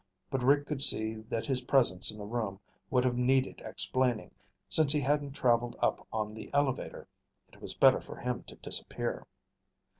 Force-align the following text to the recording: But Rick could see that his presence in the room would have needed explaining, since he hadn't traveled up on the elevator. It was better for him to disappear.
But 0.31 0.41
Rick 0.41 0.65
could 0.65 0.81
see 0.81 1.13
that 1.29 1.45
his 1.45 1.65
presence 1.65 2.09
in 2.09 2.17
the 2.17 2.25
room 2.25 2.59
would 2.89 3.05
have 3.05 3.15
needed 3.19 3.61
explaining, 3.63 4.31
since 4.67 4.91
he 4.93 4.99
hadn't 5.01 5.33
traveled 5.33 5.75
up 5.79 6.07
on 6.11 6.33
the 6.33 6.51
elevator. 6.55 7.07
It 7.53 7.61
was 7.61 7.75
better 7.75 8.01
for 8.01 8.15
him 8.15 8.41
to 8.47 8.55
disappear. 8.55 9.27